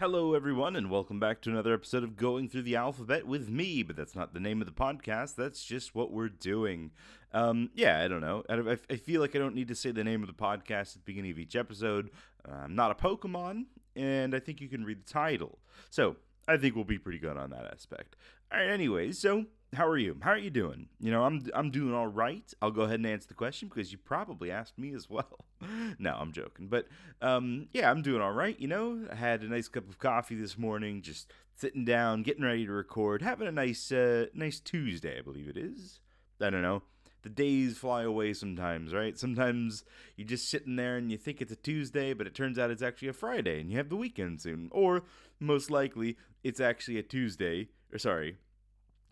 [0.00, 3.82] Hello, everyone, and welcome back to another episode of Going Through the Alphabet with me.
[3.82, 5.34] But that's not the name of the podcast.
[5.34, 6.92] That's just what we're doing.
[7.34, 8.42] Um, yeah, I don't know.
[8.48, 10.92] I, I feel like I don't need to say the name of the podcast at
[10.94, 12.08] the beginning of each episode.
[12.50, 15.58] I'm not a Pokemon, and I think you can read the title.
[15.90, 16.16] So
[16.48, 18.16] I think we'll be pretty good on that aspect.
[18.50, 20.16] All right, anyways, so how are you?
[20.20, 20.88] How are you doing?
[20.98, 22.52] You know, I'm I'm doing all right.
[22.60, 25.44] I'll go ahead and answer the question because you probably asked me as well.
[25.98, 26.88] no, I'm joking, but
[27.22, 28.58] um, yeah, I'm doing all right.
[28.58, 32.44] You know, I had a nice cup of coffee this morning, just sitting down, getting
[32.44, 36.00] ready to record, having a nice uh, nice Tuesday, I believe it is.
[36.40, 36.82] I don't know.
[37.22, 39.16] The days fly away sometimes, right?
[39.18, 39.84] Sometimes
[40.16, 42.82] you're just sitting there and you think it's a Tuesday, but it turns out it's
[42.82, 44.70] actually a Friday and you have the weekend soon.
[44.72, 45.02] Or
[45.38, 48.38] most likely, it's actually a Tuesday, or sorry,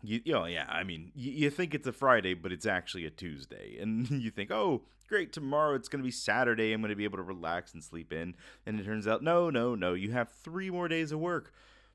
[0.01, 3.05] you, you know, yeah, I mean, you, you think it's a Friday, but it's actually
[3.05, 3.77] a Tuesday.
[3.79, 6.71] And you think, oh, great, tomorrow it's going to be Saturday.
[6.71, 8.35] I'm going to be able to relax and sleep in.
[8.65, 11.53] And it turns out, no, no, no, you have three more days of work.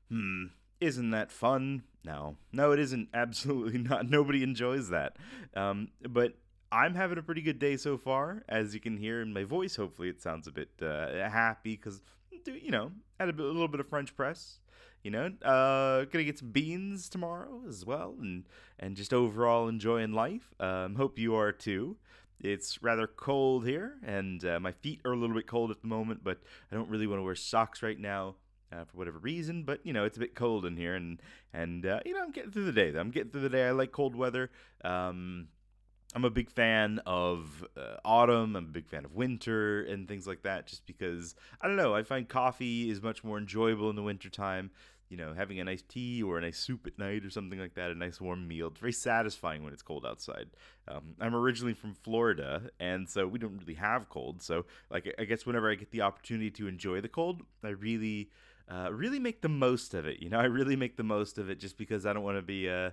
[0.09, 0.45] Hmm,
[0.79, 1.83] isn't that fun?
[2.03, 3.09] No, no, it isn't.
[3.13, 4.09] Absolutely not.
[4.09, 5.17] Nobody enjoys that.
[5.55, 6.33] Um, but
[6.71, 8.43] I'm having a pretty good day so far.
[8.47, 12.01] As you can hear in my voice, hopefully it sounds a bit uh, happy because,
[12.45, 14.59] you know, had a, bit, a little bit of French press
[15.05, 18.43] you know uh gonna get some beans tomorrow as well and
[18.79, 20.53] and just overall enjoying life.
[20.59, 21.97] Um hope you are too.
[22.41, 25.87] It's rather cold here and uh, my feet are a little bit cold at the
[25.87, 26.39] moment but
[26.69, 28.35] i don't really want to wear socks right now
[28.73, 31.21] uh, for whatever reason but you know it's a bit cold in here and
[31.53, 32.99] and uh, you know i'm getting through the day though.
[32.99, 33.67] I'm getting through the day.
[33.67, 34.49] I like cold weather.
[34.83, 35.47] Um
[36.15, 38.55] I'm a big fan of uh, autumn.
[38.55, 41.93] I'm a big fan of winter and things like that, just because I don't know.
[41.93, 44.71] I find coffee is much more enjoyable in the wintertime
[45.09, 47.75] you know, having a nice tea or a nice soup at night or something like
[47.75, 48.67] that, a nice warm meal.
[48.67, 50.47] It's very satisfying when it's cold outside.
[50.87, 54.41] Um, I'm originally from Florida, and so we don't really have cold.
[54.41, 58.31] So, like, I guess whenever I get the opportunity to enjoy the cold, I really,
[58.69, 60.19] uh, really make the most of it.
[60.21, 62.43] You know, I really make the most of it just because I don't want to
[62.43, 62.69] be.
[62.69, 62.91] Uh,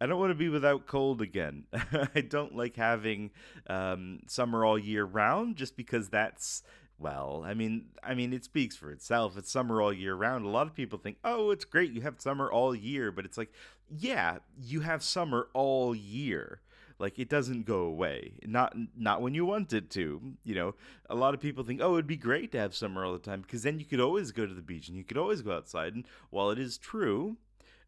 [0.00, 1.64] I don't want to be without cold again.
[2.14, 3.30] I don't like having
[3.68, 6.62] um, summer all year round just because that's
[7.02, 7.42] well.
[7.44, 9.36] I mean, I mean, it speaks for itself.
[9.36, 10.44] It's summer all year round.
[10.44, 11.92] A lot of people think, "Oh, it's great.
[11.92, 13.52] You have summer all year," but it's like,
[13.88, 16.60] yeah, you have summer all year.
[16.98, 18.34] Like it doesn't go away.
[18.44, 20.20] Not not when you want it to.
[20.44, 20.74] You know,
[21.10, 23.42] a lot of people think, "Oh, it'd be great to have summer all the time
[23.42, 25.94] because then you could always go to the beach and you could always go outside."
[25.94, 27.36] And while it is true,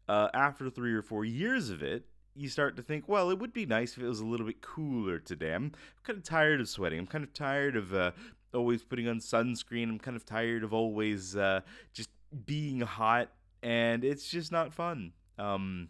[0.07, 2.05] uh, after three or four years of it,
[2.35, 4.61] you start to think, well, it would be nice if it was a little bit
[4.61, 5.53] cooler today.
[5.53, 5.71] I'm
[6.03, 6.99] kind of tired of sweating.
[6.99, 8.11] I'm kind of tired of uh,
[8.55, 9.89] always putting on sunscreen.
[9.89, 11.61] I'm kind of tired of always uh,
[11.93, 12.09] just
[12.45, 13.29] being hot,
[13.61, 15.13] and it's just not fun.
[15.37, 15.89] Um,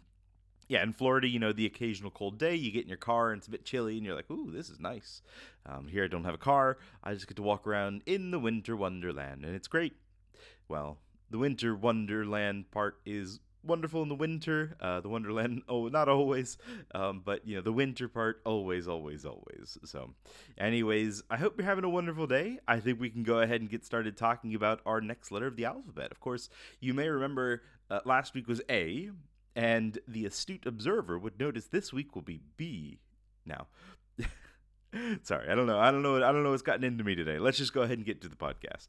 [0.68, 3.38] yeah, in Florida, you know, the occasional cold day, you get in your car and
[3.38, 5.22] it's a bit chilly, and you're like, ooh, this is nice.
[5.64, 6.78] Um, here, I don't have a car.
[7.04, 9.94] I just get to walk around in the winter wonderland, and it's great.
[10.68, 10.98] Well,
[11.30, 14.76] the winter wonderland part is wonderful in the winter.
[14.80, 16.58] Uh, the Wonderland, oh, not always,
[16.94, 19.78] um, but you know the winter part, always, always, always.
[19.84, 20.14] So,
[20.58, 22.58] anyways, I hope you're having a wonderful day.
[22.66, 25.56] I think we can go ahead and get started talking about our next letter of
[25.56, 26.10] the alphabet.
[26.10, 26.48] Of course,
[26.80, 29.10] you may remember uh, last week was A,
[29.54, 32.98] and the astute observer would notice this week will be B.
[33.44, 33.66] Now.
[35.22, 35.78] Sorry, I don't know.
[35.78, 36.16] I don't know.
[36.16, 37.38] I don't know what's gotten into me today.
[37.38, 38.88] Let's just go ahead and get to the podcast.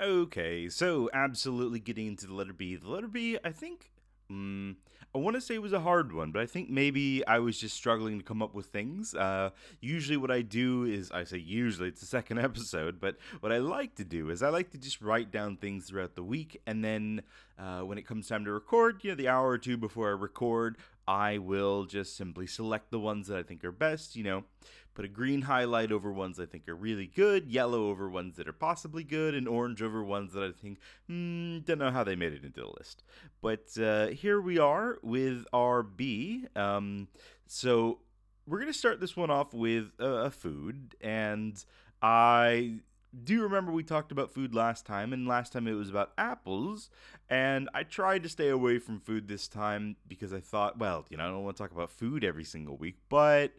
[0.00, 2.76] Okay, so absolutely getting into the letter B.
[2.76, 3.90] The letter B, I think,
[4.30, 4.76] Mm,
[5.14, 7.58] I want to say it was a hard one, but I think maybe I was
[7.58, 9.14] just struggling to come up with things.
[9.14, 9.50] Uh,
[9.80, 13.58] usually, what I do is I say usually it's the second episode, but what I
[13.58, 16.84] like to do is I like to just write down things throughout the week, and
[16.84, 17.22] then
[17.58, 20.12] uh, when it comes time to record, you know, the hour or two before I
[20.12, 20.76] record,
[21.08, 24.14] I will just simply select the ones that I think are best.
[24.14, 24.44] You know,
[24.92, 28.46] put a green highlight over ones I think are really good, yellow over ones that
[28.46, 32.14] are possibly good, and orange over ones that I think, hmm, don't know how they
[32.14, 33.04] made it into the list.
[33.40, 36.44] But uh, here we are with our B.
[36.54, 37.08] Um,
[37.46, 38.00] so
[38.46, 41.64] we're going to start this one off with a food, and
[42.02, 42.80] I
[43.24, 46.12] do you remember we talked about food last time, and last time it was about
[46.18, 46.90] apples.
[47.28, 51.16] And I tried to stay away from food this time because I thought, well, you
[51.16, 53.52] know, I don't want to talk about food every single week, but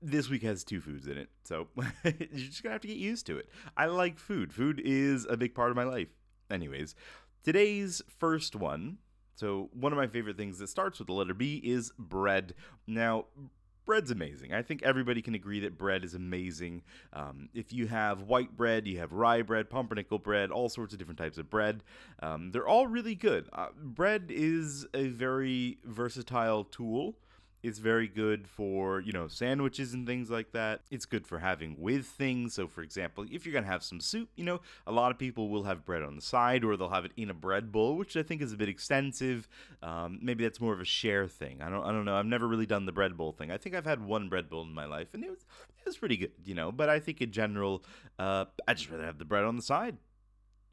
[0.00, 1.68] this week has two foods in it, so
[2.04, 3.48] you're just gonna have to get used to it.
[3.76, 4.52] I like food.
[4.52, 6.08] Food is a big part of my life.
[6.50, 6.94] Anyways,
[7.42, 8.98] today's first one.
[9.34, 12.54] So one of my favorite things that starts with the letter B is bread.
[12.86, 13.26] Now,
[13.88, 14.52] bread's amazing.
[14.52, 16.82] I think everybody can agree that bread is amazing.
[17.14, 20.98] Um, if you have white bread, you have rye bread, pumpernickel bread, all sorts of
[20.98, 21.82] different types of bread.
[22.22, 23.48] Um, they're all really good.
[23.50, 27.14] Uh, bread is a very versatile tool
[27.68, 30.80] It's very good for, you know, sandwiches and things like that.
[30.90, 32.54] It's good for having with things.
[32.54, 35.18] So, for example, if you're going to have some soup, you know, a lot of
[35.18, 37.96] people will have bread on the side or they'll have it in a bread bowl,
[37.96, 39.48] which I think is a bit extensive.
[39.82, 41.60] Um, maybe that's more of a share thing.
[41.62, 42.16] I don't, I don't know.
[42.16, 43.50] I've never really done the bread bowl thing.
[43.50, 45.44] I think I've had one bread bowl in my life and it was,
[45.78, 47.84] it was pretty good, you know, but I think in general,
[48.18, 49.98] uh, I just rather have the bread on the side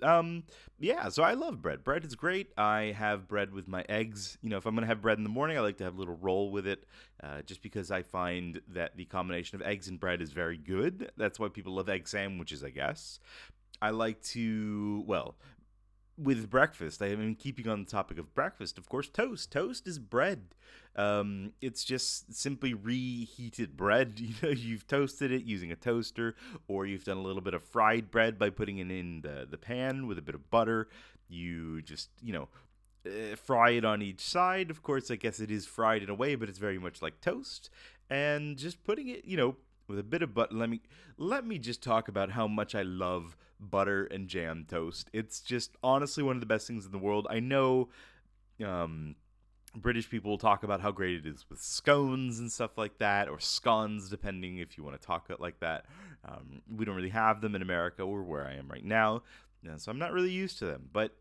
[0.01, 0.43] um
[0.79, 1.83] yeah so i love bread.
[1.83, 2.51] Bread is great.
[2.57, 4.37] I have bread with my eggs.
[4.41, 5.99] You know if i'm gonna have bread in the morning i like to have a
[5.99, 6.83] little roll with it
[7.23, 11.11] uh, just because i find that the combination of eggs and bread is very good.
[11.17, 13.19] That's why people love egg sandwiches i guess.
[13.81, 15.35] I like to well
[16.17, 19.51] with breakfast, I mean, keeping on the topic of breakfast, of course, toast.
[19.51, 20.55] Toast is bread.
[20.95, 24.19] Um, it's just simply reheated bread.
[24.25, 26.35] You know, you've toasted it using a toaster,
[26.67, 29.57] or you've done a little bit of fried bread by putting it in the, the
[29.57, 30.87] pan with a bit of butter.
[31.27, 32.47] You just, you know,
[33.05, 34.71] uh, fry it on each side.
[34.71, 37.21] Of course, I guess it is fried in a way, but it's very much like
[37.21, 37.69] toast.
[38.09, 39.55] And just putting it, you know,
[39.87, 40.53] with a bit of butter.
[40.53, 40.81] Let me
[41.17, 45.09] let me just talk about how much I love butter and jam toast.
[45.13, 47.27] It's just honestly one of the best things in the world.
[47.29, 47.89] I know
[48.63, 49.15] um,
[49.75, 53.39] British people talk about how great it is with scones and stuff like that, or
[53.39, 55.85] scones, depending if you want to talk it like that.
[56.27, 59.23] Um, we don't really have them in America or where I am right now,
[59.77, 60.89] so I'm not really used to them.
[60.91, 61.15] But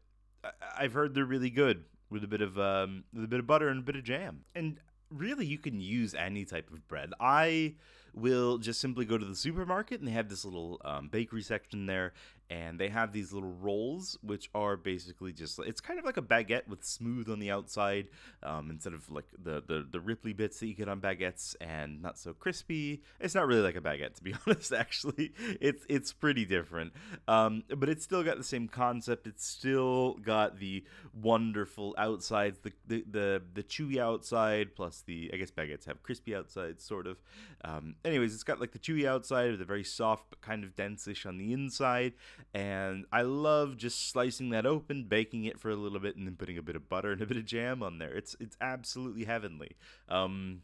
[0.76, 3.68] I've heard they're really good with a bit of um, with a bit of butter
[3.68, 4.44] and a bit of jam.
[4.54, 4.78] And
[5.10, 7.12] really, you can use any type of bread.
[7.20, 7.74] I
[8.14, 11.86] will just simply go to the supermarket and they have this little um, bakery section
[11.86, 12.12] there
[12.54, 16.22] and they have these little rolls which are basically just it's kind of like a
[16.22, 18.06] baguette with smooth on the outside
[18.44, 22.00] um, instead of like the, the the ripply bits that you get on baguettes and
[22.00, 23.02] not so crispy.
[23.18, 25.32] It's not really like a baguette to be honest actually.
[25.60, 26.92] It's it's pretty different.
[27.26, 29.26] Um, but it's still got the same concept.
[29.26, 35.36] It's still got the wonderful outsides the the the, the chewy outside plus the i
[35.36, 37.16] guess baguettes have crispy outsides sort of.
[37.64, 40.76] Um, anyways it's got like the chewy outside with a very soft but kind of
[40.76, 42.12] dense-ish on the inside
[42.52, 46.36] and I love just slicing that open, baking it for a little bit, and then
[46.36, 48.14] putting a bit of butter and a bit of jam on there.
[48.14, 49.72] It's it's absolutely heavenly.
[50.08, 50.62] Um,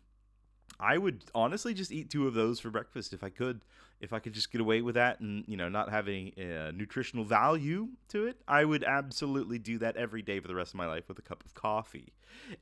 [0.79, 3.62] I would honestly just eat two of those for breakfast if I could.
[4.00, 7.25] If I could just get away with that and you know not having a nutritional
[7.25, 10.87] value to it, I would absolutely do that every day for the rest of my
[10.87, 12.15] life with a cup of coffee.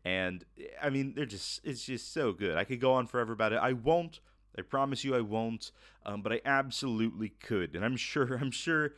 [0.05, 0.45] And
[0.83, 2.57] I mean, they're just it's just so good.
[2.57, 3.61] I could go on forever about it.
[3.63, 4.21] I won't
[4.59, 5.71] I promise you I won't,
[6.05, 8.93] um, but I absolutely could, and I'm sure I'm sure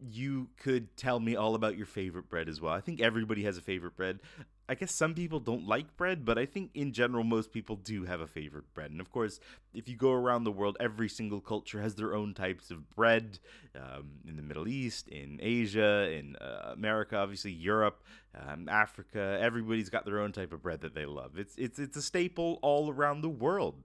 [0.00, 2.72] you could tell me all about your favorite bread as well.
[2.72, 4.18] I think everybody has a favorite bread.
[4.66, 8.04] I guess some people don't like bread, but I think in general most people do
[8.04, 8.90] have a favorite bread.
[8.90, 9.38] And of course,
[9.74, 13.38] if you go around the world, every single culture has their own types of bread.
[13.76, 18.02] Um, in the Middle East, in Asia, in uh, America, obviously Europe,
[18.34, 21.38] um, Africa, everybody's got their own type of bread that they love.
[21.38, 23.82] It's it's it's a staple all around the world.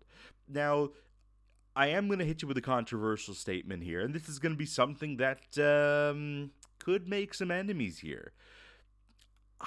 [0.47, 0.89] Now,
[1.75, 4.53] I am going to hit you with a controversial statement here, and this is going
[4.53, 8.33] to be something that um, could make some enemies here.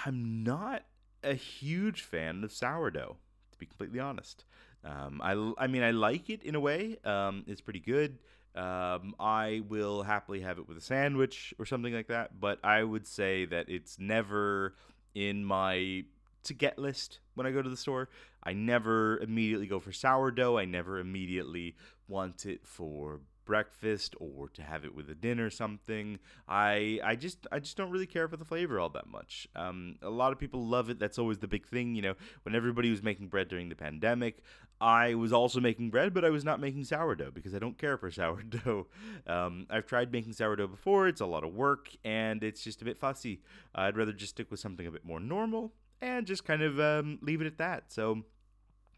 [0.07, 0.85] I'm not
[1.23, 3.17] a huge fan of sourdough,
[3.53, 4.45] to be completely honest.
[4.85, 6.99] Um, I, I mean, I like it in a way.
[7.05, 8.19] Um, it's pretty good.
[8.55, 12.83] Um, I will happily have it with a sandwich or something like that, but I
[12.83, 14.75] would say that it's never
[15.15, 16.05] in my
[16.45, 18.09] to get list when I go to the store.
[18.43, 20.59] I never immediately go for sourdough.
[20.59, 21.77] I never immediately
[22.09, 26.19] want it for breakfast or to have it with a dinner or something.
[26.49, 29.49] I I just I just don't really care for the flavor all that much.
[29.57, 30.99] Um, a lot of people love it.
[30.99, 32.15] That's always the big thing, you know.
[32.45, 34.43] When everybody was making bread during the pandemic,
[34.81, 37.97] I was also making bread, but I was not making sourdough because I don't care
[37.97, 38.87] for sourdough.
[39.27, 41.09] Um, I've tried making sourdough before.
[41.09, 43.41] It's a lot of work and it's just a bit fussy.
[43.75, 45.73] I'd rather just stick with something a bit more normal
[46.03, 47.85] and just kind of um, leave it at that.
[47.93, 48.25] So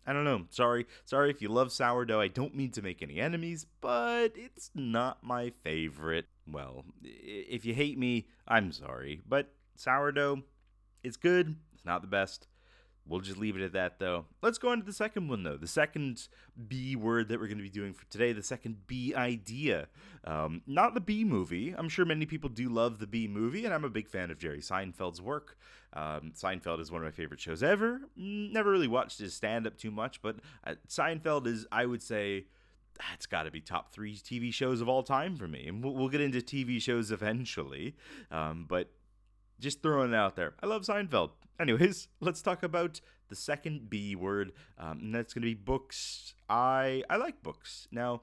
[0.07, 0.47] I don't know.
[0.51, 2.21] Sorry, sorry if you love sourdough.
[2.21, 6.27] I don't mean to make any enemies, but it's not my favorite.
[6.51, 10.43] Well, if you hate me, I'm sorry, but sourdough,
[11.03, 11.57] it's good.
[11.75, 12.49] It's not the best.
[13.07, 14.25] We'll just leave it at that, though.
[14.43, 15.59] Let's go on to the second one, though.
[15.59, 16.29] The second
[16.69, 19.89] B word that we're going to be doing for today, the second B idea.
[20.25, 21.75] Um, not the B movie.
[21.77, 24.39] I'm sure many people do love the B movie, and I'm a big fan of
[24.39, 25.59] Jerry Seinfeld's work.
[25.93, 28.01] Um, Seinfeld is one of my favorite shows ever.
[28.17, 32.47] Never really watched his stand up too much, but uh, Seinfeld is, I would say,
[32.99, 35.67] that's got to be top three TV shows of all time for me.
[35.69, 37.97] And we'll, we'll get into TV shows eventually.
[38.31, 38.89] Um, but
[39.65, 40.55] just throwing it out there.
[40.63, 41.31] I love Seinfeld.
[41.59, 46.35] Anyways, let's talk about the second B word, um, and that's going to be books.
[46.49, 47.89] I I like books.
[47.91, 48.23] Now,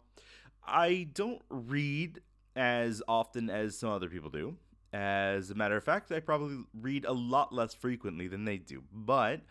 [0.66, 2.22] I don't read
[2.56, 4.56] as often as some other people do.
[4.94, 8.84] As a matter of fact, I probably read a lot less frequently than they do.
[8.94, 9.42] But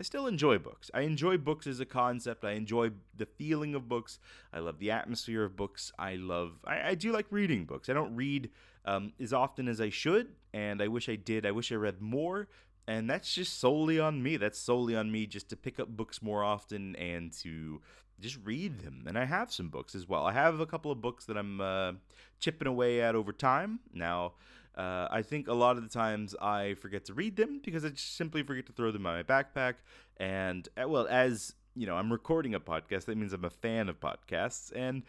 [0.00, 0.90] I still enjoy books.
[0.92, 2.44] I enjoy books as a concept.
[2.44, 4.18] I enjoy the feeling of books.
[4.52, 5.92] I love the atmosphere of books.
[5.98, 7.88] I love, I, I do like reading books.
[7.88, 8.50] I don't read
[8.84, 11.46] um, as often as I should, and I wish I did.
[11.46, 12.48] I wish I read more,
[12.86, 14.36] and that's just solely on me.
[14.36, 17.80] That's solely on me just to pick up books more often and to
[18.20, 19.04] just read them.
[19.06, 20.24] And I have some books as well.
[20.24, 21.92] I have a couple of books that I'm uh,
[22.40, 23.80] chipping away at over time.
[23.92, 24.34] Now,
[24.76, 27.90] uh, I think a lot of the times I forget to read them because I
[27.90, 29.74] just simply forget to throw them in my backpack.
[30.16, 33.04] And, uh, well, as you know, I'm recording a podcast.
[33.04, 34.72] That means I'm a fan of podcasts.
[34.74, 35.04] And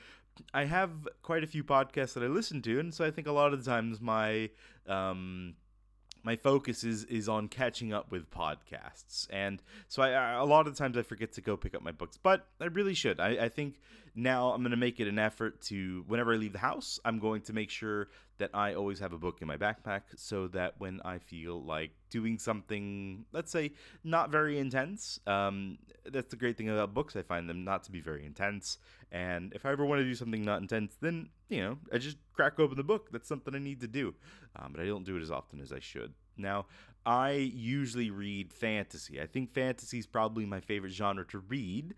[0.54, 0.92] I have
[1.22, 2.80] quite a few podcasts that I listen to.
[2.80, 4.50] And so I think a lot of the times my.
[4.88, 5.56] Um,
[6.24, 10.68] my focus is is on catching up with podcasts and so I, I, a lot
[10.68, 13.22] of the times i forget to go pick up my books but i really should
[13.22, 13.80] i, I think
[14.16, 17.20] now i'm going to make it an effort to whenever i leave the house i'm
[17.20, 20.74] going to make sure that i always have a book in my backpack so that
[20.80, 23.72] when i feel like doing something let's say
[24.04, 25.78] not very intense um,
[26.12, 27.16] that's the great thing about books.
[27.16, 28.78] I find them not to be very intense.
[29.12, 32.18] And if i ever want to do something not intense then you know i just
[32.34, 33.12] crack open the book.
[33.12, 34.14] That's something i need to do.
[34.56, 36.14] Um, but i don't do it as often as i should.
[36.38, 36.68] Now,
[37.06, 39.20] I usually read fantasy.
[39.20, 41.96] I think fantasy is probably my favorite genre to read,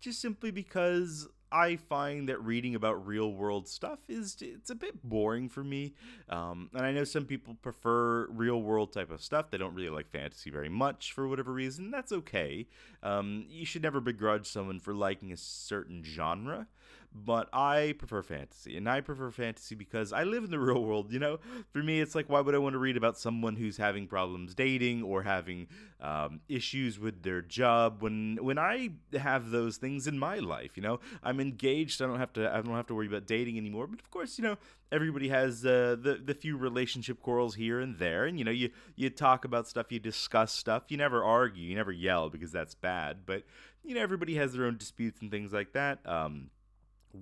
[0.00, 5.00] just simply because I find that reading about real world stuff is it's a bit
[5.04, 5.94] boring for me.
[6.28, 9.50] Um, and I know some people prefer real world type of stuff.
[9.52, 11.92] They don't really like fantasy very much for whatever reason.
[11.92, 12.66] That's okay.
[13.04, 16.66] Um, you should never begrudge someone for liking a certain genre
[17.14, 18.76] but I prefer fantasy.
[18.76, 21.38] And I prefer fantasy because I live in the real world, you know?
[21.72, 24.54] For me, it's like, why would I want to read about someone who's having problems
[24.54, 25.68] dating or having
[26.00, 30.82] um, issues with their job when when I have those things in my life, you
[30.82, 30.98] know?
[31.22, 33.86] I'm engaged, I don't have to I don't have to worry about dating anymore.
[33.86, 34.56] But of course, you know,
[34.90, 38.70] everybody has uh, the the few relationship quarrels here and there, and you know, you
[38.96, 42.74] you talk about stuff, you discuss stuff, you never argue, you never yell because that's
[42.74, 43.44] bad, but
[43.84, 45.98] you know, everybody has their own disputes and things like that.
[46.06, 46.50] Um,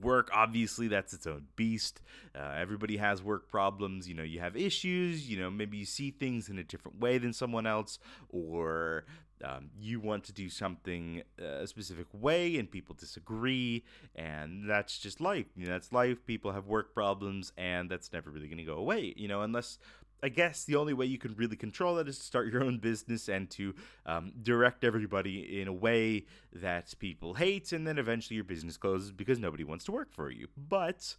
[0.00, 2.00] work obviously that's its own beast.
[2.34, 4.08] Uh, everybody has work problems.
[4.08, 5.28] You know you have issues.
[5.28, 7.98] You know maybe you see things in a different way than someone else
[8.30, 9.04] or
[9.44, 13.84] um, you want to do something uh, a specific way and people disagree
[14.14, 15.46] and that's just life.
[15.56, 16.24] You know that's life.
[16.26, 19.78] People have work problems and that's never really going to go away you know unless
[20.22, 22.78] I guess the only way you can really control that is to start your own
[22.78, 23.74] business and to
[24.06, 29.10] um, direct everybody in a way that people hate, and then eventually your business closes
[29.10, 30.46] because nobody wants to work for you.
[30.56, 31.16] But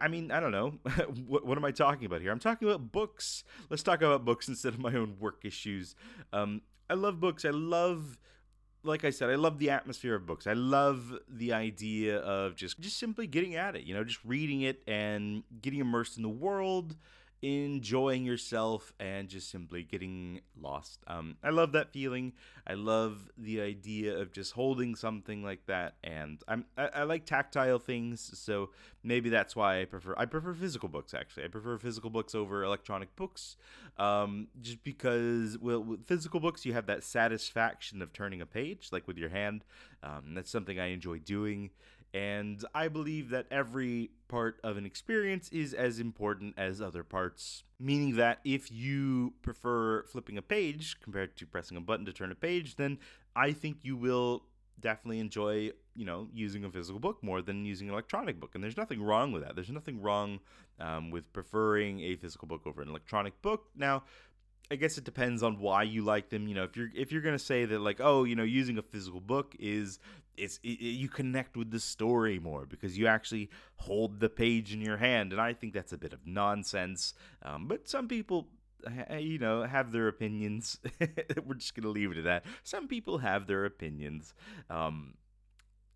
[0.00, 0.70] I mean, I don't know.
[1.26, 2.32] what, what, am I talking about here?
[2.32, 3.44] I'm talking about books.
[3.70, 5.94] Let's talk about books instead of my own work issues.
[6.32, 7.44] Um, I love books.
[7.44, 8.18] I love,
[8.82, 10.46] like I said, I love the atmosphere of books.
[10.46, 13.84] I love the idea of just just simply getting at it.
[13.84, 16.96] You know, just reading it and getting immersed in the world
[17.42, 21.00] enjoying yourself and just simply getting lost.
[21.08, 22.32] Um, I love that feeling.
[22.66, 27.26] I love the idea of just holding something like that, and I'm I, I, like
[27.26, 28.70] tactile things, so
[29.02, 31.14] maybe that's why I prefer I prefer physical books.
[31.14, 33.56] Actually, I prefer physical books over electronic books,
[33.98, 38.90] um, just because well, with physical books you have that satisfaction of turning a page,
[38.92, 39.64] like with your hand.
[40.04, 41.70] Um, that's something I enjoy doing.
[42.14, 47.64] And I believe that every part of an experience is as important as other parts.
[47.80, 52.30] Meaning that if you prefer flipping a page compared to pressing a button to turn
[52.30, 52.98] a page, then
[53.34, 54.44] I think you will
[54.78, 58.54] definitely enjoy, you know, using a physical book more than using an electronic book.
[58.54, 59.54] And there's nothing wrong with that.
[59.54, 60.40] There's nothing wrong
[60.78, 63.68] um, with preferring a physical book over an electronic book.
[63.74, 64.02] Now,
[64.70, 66.48] I guess it depends on why you like them.
[66.48, 68.82] You know, if you're if you're gonna say that like, oh, you know, using a
[68.82, 69.98] physical book is
[70.36, 74.80] it's it, you connect with the story more because you actually hold the page in
[74.80, 77.14] your hand, and I think that's a bit of nonsense.
[77.42, 78.48] Um, but some people
[79.18, 80.78] you know, have their opinions.
[81.44, 82.44] We're just going to leave it at that.
[82.62, 84.34] Some people have their opinions.
[84.70, 85.14] Um,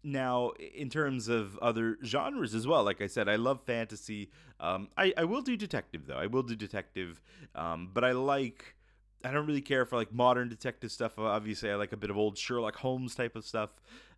[0.03, 4.31] now, in terms of other genres as well, like I said, I love fantasy.
[4.61, 6.17] Um, I, I will do detective, though.
[6.17, 7.21] I will do detective,
[7.55, 8.75] um, but I like.
[9.25, 11.19] I don't really care for like modern detective stuff.
[11.19, 13.71] Obviously, I like a bit of old Sherlock Holmes type of stuff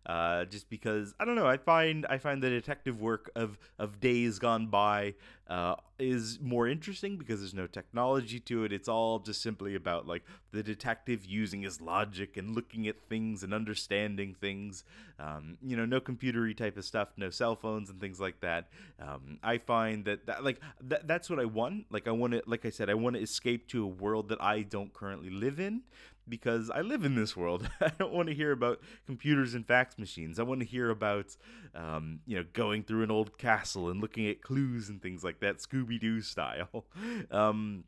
[0.05, 1.47] uh, just because I don't know.
[1.47, 5.15] I find I find the detective work of of days gone by
[5.49, 8.71] uh, is more interesting because there's no technology to it.
[8.71, 13.43] It's all just simply about like the detective using his logic and looking at things
[13.43, 14.83] and understanding things.
[15.19, 18.69] Um, you know, no computery type of stuff, no cell phones and things like that.
[18.99, 21.85] Um, I find that, that like that, that's what I want.
[21.89, 24.41] Like I want to, like I said, I want to escape to a world that
[24.41, 25.81] I don't currently live in
[26.29, 27.69] because I live in this world.
[27.81, 30.39] I don't want to hear about computers and fax machines.
[30.39, 31.35] I want to hear about,
[31.75, 35.39] um, you know, going through an old castle and looking at clues and things like
[35.39, 36.85] that, Scooby Doo style.
[37.31, 37.83] Um,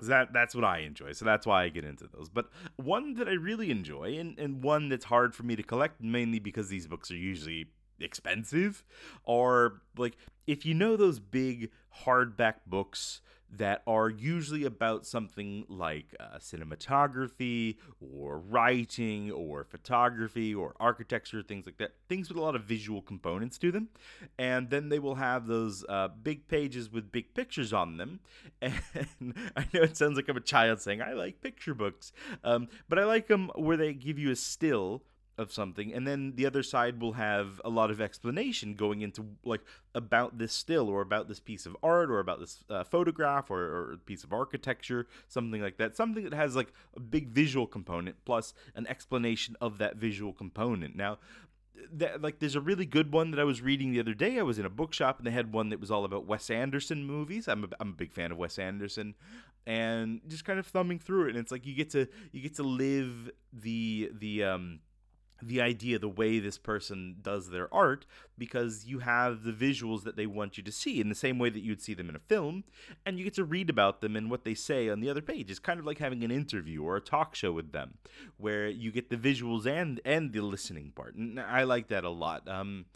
[0.00, 1.12] that that's what I enjoy.
[1.12, 2.28] So that's why I get into those.
[2.28, 6.02] But one that I really enjoy and, and one that's hard for me to collect
[6.02, 7.66] mainly because these books are usually
[8.00, 8.84] expensive
[9.26, 11.70] are like if you know those big
[12.04, 13.20] hardback books
[13.56, 21.66] that are usually about something like uh, cinematography or writing or photography or architecture, things
[21.66, 21.92] like that.
[22.08, 23.88] Things with a lot of visual components to them.
[24.38, 28.20] And then they will have those uh, big pages with big pictures on them.
[29.20, 32.68] And I know it sounds like I'm a child saying, I like picture books, um,
[32.88, 35.02] but I like them where they give you a still
[35.36, 39.26] of something and then the other side will have a lot of explanation going into
[39.44, 39.62] like
[39.94, 43.60] about this still or about this piece of art or about this uh, photograph or,
[43.60, 48.16] or piece of architecture something like that something that has like a big visual component
[48.24, 51.18] plus an explanation of that visual component now
[51.92, 54.38] that, like there's a really good one that I was reading the other day.
[54.38, 57.04] I was in a bookshop and they had one that was all about Wes Anderson
[57.04, 57.48] movies.
[57.48, 59.14] I'm a, I'm a big fan of Wes Anderson,
[59.66, 61.30] and just kind of thumbing through it.
[61.30, 64.80] And it's like you get to you get to live the the um
[65.42, 68.06] the idea, the way this person does their art,
[68.38, 71.50] because you have the visuals that they want you to see in the same way
[71.50, 72.64] that you'd see them in a film,
[73.04, 75.50] and you get to read about them and what they say on the other page.
[75.50, 77.94] It's kind of like having an interview or a talk show with them,
[78.36, 81.14] where you get the visuals and and the listening part.
[81.14, 82.48] And I like that a lot.
[82.48, 82.86] Um,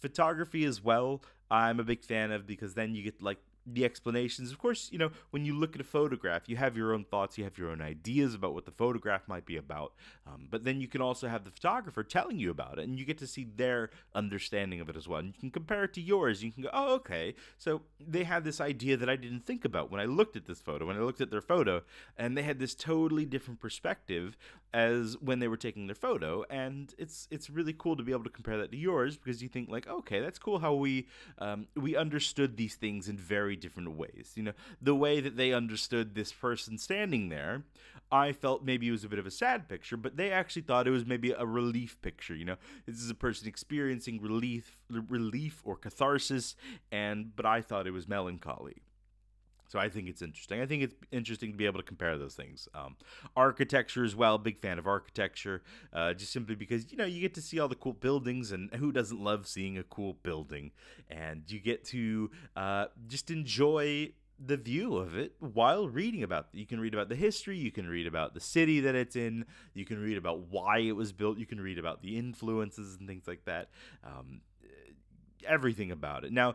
[0.00, 1.22] photography as well.
[1.50, 4.50] I'm a big fan of because then you get like the explanations.
[4.50, 7.38] Of course, you know, when you look at a photograph, you have your own thoughts,
[7.38, 9.92] you have your own ideas about what the photograph might be about.
[10.26, 13.04] Um, but then you can also have the photographer telling you about it, and you
[13.04, 15.20] get to see their understanding of it as well.
[15.20, 16.42] And you can compare it to yours.
[16.42, 17.34] You can go, oh, okay.
[17.58, 20.60] So they had this idea that I didn't think about when I looked at this
[20.60, 21.82] photo, when I looked at their photo,
[22.16, 24.36] and they had this totally different perspective
[24.74, 26.44] as when they were taking their photo.
[26.50, 29.48] And it's it's really cool to be able to compare that to yours because you
[29.48, 31.06] think like, okay, that's cool how we
[31.38, 34.32] um, we understood these things in very different ways.
[34.34, 34.52] You know,
[34.82, 37.62] the way that they understood this person standing there,
[38.10, 40.88] I felt maybe it was a bit of a sad picture, but they actually thought
[40.88, 42.34] it was maybe a relief picture.
[42.34, 46.56] You know, this is a person experiencing relief, relief or catharsis,
[46.90, 48.83] and but I thought it was melancholy.
[49.74, 50.60] So I think it's interesting.
[50.60, 52.68] I think it's interesting to be able to compare those things.
[52.76, 52.94] Um,
[53.34, 57.34] architecture as well, big fan of architecture, uh, just simply because you know you get
[57.34, 60.70] to see all the cool buildings, and who doesn't love seeing a cool building?
[61.10, 66.50] And you get to uh, just enjoy the view of it while reading about.
[66.52, 69.44] You can read about the history, you can read about the city that it's in,
[69.72, 73.08] you can read about why it was built, you can read about the influences and
[73.08, 73.70] things like that.
[74.04, 74.42] Um,
[75.44, 76.32] everything about it.
[76.32, 76.54] Now,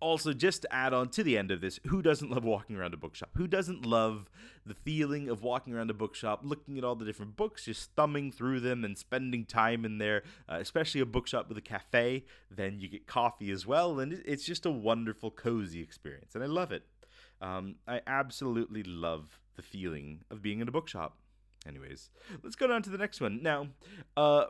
[0.00, 2.94] also just to add on to the end of this who doesn't love walking around
[2.94, 3.30] a bookshop?
[3.36, 4.30] Who doesn't love
[4.68, 8.30] the feeling of walking around a bookshop looking at all the different books just thumbing
[8.30, 12.78] through them and spending time in there uh, especially a bookshop with a cafe then
[12.78, 16.70] you get coffee as well and it's just a wonderful cozy experience and i love
[16.70, 16.84] it.
[17.40, 21.16] Um, i absolutely love the feeling of being in a bookshop.
[21.66, 22.10] Anyways
[22.42, 23.42] let's go down to the next one.
[23.42, 23.68] Now
[24.16, 24.44] uh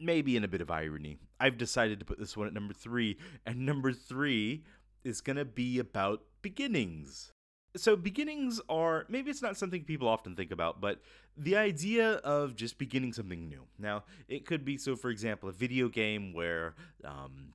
[0.00, 3.18] maybe in a bit of irony, I've decided to put this one at number three,
[3.46, 4.64] and number three
[5.04, 7.32] is going to be about beginnings.
[7.76, 11.00] So, beginnings are maybe it's not something people often think about, but
[11.36, 13.64] the idea of just beginning something new.
[13.78, 17.52] Now, it could be so, for example, a video game where um,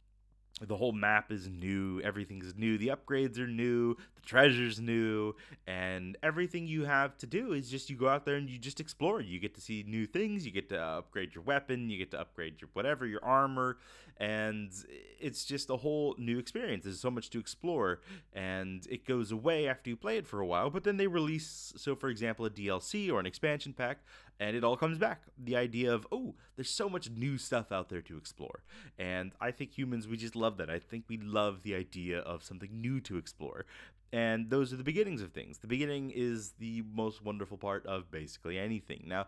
[0.62, 5.34] the whole map is new everything's new the upgrades are new the treasures new
[5.68, 8.80] and everything you have to do is just you go out there and you just
[8.80, 9.22] explore.
[9.22, 12.20] You get to see new things you get to upgrade your weapon you get to
[12.20, 13.78] upgrade your whatever your armor
[14.18, 14.72] and
[15.20, 16.84] it's just a whole new experience.
[16.84, 18.02] There's so much to explore
[18.34, 21.74] and it goes away after you play it for a while but then they release
[21.78, 24.00] so for example a DLC or an expansion pack
[24.40, 25.24] and it all comes back.
[25.38, 28.64] The idea of oh there's so much new stuff out there to explore.
[28.98, 30.70] And i think humans we just love that.
[30.70, 33.66] I think we love the idea of something new to explore.
[34.12, 35.60] And those are the beginnings of things.
[35.60, 39.04] The beginning is the most wonderful part of basically anything.
[39.08, 39.28] Now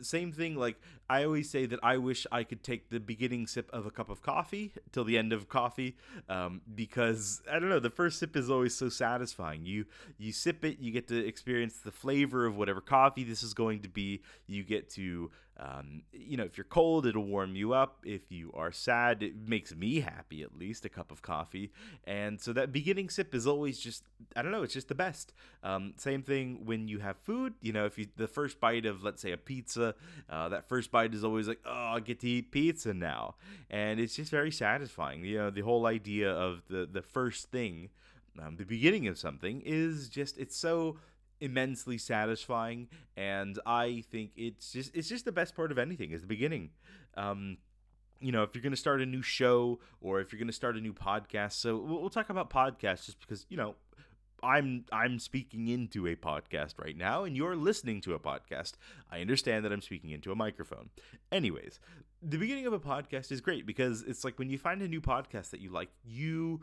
[0.00, 0.76] same thing like
[1.08, 4.08] i always say that i wish i could take the beginning sip of a cup
[4.10, 5.96] of coffee till the end of coffee
[6.28, 9.64] um, because i don't know the first sip is always so satisfying.
[9.64, 9.84] You
[10.18, 13.80] you sip it you get to experience the flavor of whatever coffee this is going
[13.80, 14.22] to be.
[14.46, 17.98] You get to um, you know, if you're cold, it'll warm you up.
[18.04, 21.70] If you are sad, it makes me happy at least, a cup of coffee.
[22.04, 24.02] And so that beginning sip is always just,
[24.34, 25.32] I don't know, it's just the best.
[25.62, 27.54] Um, same thing when you have food.
[27.60, 29.94] You know, if you, the first bite of, let's say, a pizza,
[30.28, 33.36] uh, that first bite is always like, oh, I get to eat pizza now.
[33.70, 35.24] And it's just very satisfying.
[35.24, 37.90] You know, the whole idea of the, the first thing,
[38.42, 40.96] um, the beginning of something is just, it's so
[41.44, 46.22] immensely satisfying and i think it's just it's just the best part of anything is
[46.22, 46.70] the beginning
[47.16, 47.58] um
[48.20, 50.52] you know if you're going to start a new show or if you're going to
[50.52, 53.74] start a new podcast so we'll, we'll talk about podcasts just because you know
[54.42, 58.72] I'm I'm speaking into a podcast right now and you're listening to a podcast.
[59.10, 60.90] I understand that I'm speaking into a microphone.
[61.32, 61.80] Anyways,
[62.22, 65.00] the beginning of a podcast is great because it's like when you find a new
[65.00, 66.60] podcast that you like, you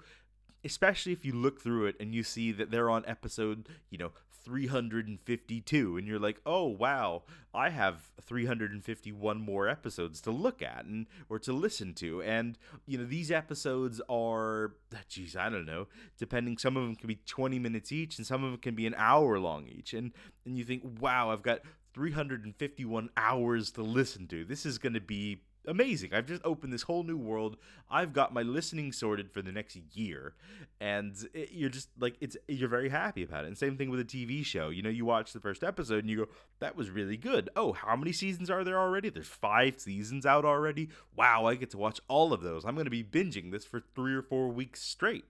[0.63, 4.11] especially if you look through it and you see that they're on episode, you know,
[4.43, 11.07] 352 and you're like, "Oh, wow, I have 351 more episodes to look at and
[11.29, 14.73] or to listen to." And, you know, these episodes are
[15.07, 18.43] geez, I don't know, depending some of them can be 20 minutes each and some
[18.43, 19.93] of them can be an hour long each.
[19.93, 20.11] And
[20.45, 21.61] and you think, "Wow, I've got
[21.93, 24.45] 351 hours to listen to.
[24.45, 26.13] This is going to be amazing.
[26.13, 27.57] I've just opened this whole new world.
[27.89, 30.33] I've got my listening sorted for the next year,
[30.79, 33.47] and it, you're just like it's you're very happy about it.
[33.47, 34.69] And same thing with a TV show.
[34.69, 36.27] You know, you watch the first episode and you go,
[36.59, 39.09] "That was really good." Oh, how many seasons are there already?
[39.09, 40.89] There's five seasons out already.
[41.15, 42.65] Wow, I get to watch all of those.
[42.65, 45.25] I'm going to be binging this for three or four weeks straight.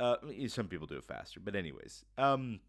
[0.00, 2.60] Uh, some people do it faster, but anyways, um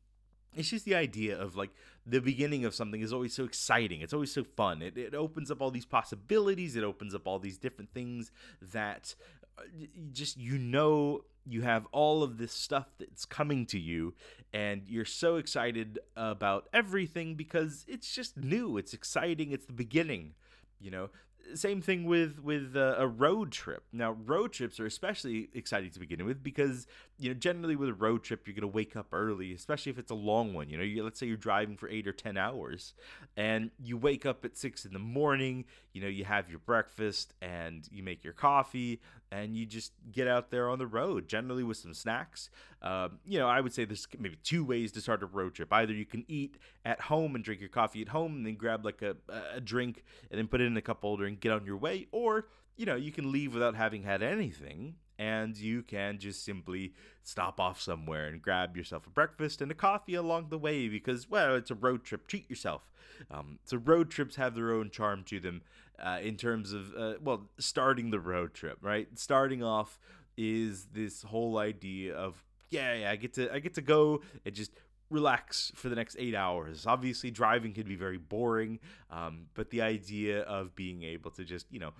[0.55, 1.69] it's just the idea of like
[2.05, 4.01] the beginning of something is always so exciting.
[4.01, 4.81] It's always so fun.
[4.81, 6.75] It, it opens up all these possibilities.
[6.75, 8.31] It opens up all these different things
[8.61, 9.15] that
[9.57, 9.63] uh,
[10.11, 14.13] just you know you have all of this stuff that's coming to you
[14.53, 18.77] and you're so excited about everything because it's just new.
[18.77, 19.51] It's exciting.
[19.51, 20.33] It's the beginning
[20.79, 21.09] you know
[21.55, 23.83] same thing with with uh, a road trip.
[23.91, 27.93] Now, road trips are especially exciting to begin with because you know generally with a
[27.93, 30.69] road trip you're gonna wake up early, especially if it's a long one.
[30.69, 32.93] You know, you, let's say you're driving for eight or ten hours,
[33.37, 35.65] and you wake up at six in the morning.
[35.93, 40.27] You know, you have your breakfast and you make your coffee, and you just get
[40.27, 42.49] out there on the road, generally with some snacks.
[42.81, 45.71] Um, you know, I would say there's maybe two ways to start a road trip.
[45.71, 48.85] Either you can eat at home and drink your coffee at home, and then grab
[48.85, 49.15] like a,
[49.53, 52.07] a drink and then put it in a cup holder and get on your way,
[52.11, 56.93] or you know, you can leave without having had anything and you can just simply
[57.23, 61.29] stop off somewhere and grab yourself a breakfast and a coffee along the way because,
[61.29, 62.25] well, it's a road trip.
[62.25, 62.89] Treat yourself.
[63.29, 65.61] Um, so, road trips have their own charm to them
[66.01, 69.09] uh, in terms of, uh, well, starting the road trip, right?
[69.19, 69.99] Starting off
[70.37, 74.53] is this whole idea of, yeah, yeah, I get to, I get to go and
[74.53, 74.71] just
[75.09, 76.85] relax for the next eight hours.
[76.85, 78.79] Obviously, driving can be very boring,
[79.09, 81.93] um, but the idea of being able to just, you know,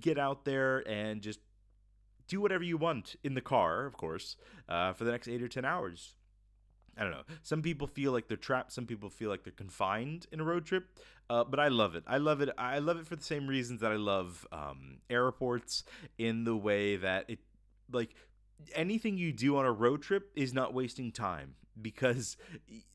[0.00, 1.40] get out there and just
[2.28, 4.36] do whatever you want in the car, of course,
[4.68, 6.14] uh, for the next eight or ten hours.
[6.98, 7.24] I don't know.
[7.42, 8.72] Some people feel like they're trapped.
[8.72, 10.98] Some people feel like they're confined in a road trip.
[11.28, 12.04] Uh, but I love it.
[12.06, 12.48] I love it.
[12.56, 15.84] I love it for the same reasons that I love um, airports
[16.16, 17.40] in the way that it,
[17.92, 18.14] like,
[18.74, 22.36] anything you do on a road trip is not wasting time because